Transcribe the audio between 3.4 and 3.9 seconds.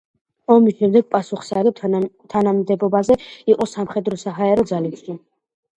იყო